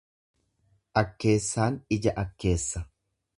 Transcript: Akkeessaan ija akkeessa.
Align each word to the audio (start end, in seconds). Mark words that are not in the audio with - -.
Akkeessaan 1.01 1.77
ija 1.99 2.15
akkeessa. 2.23 2.85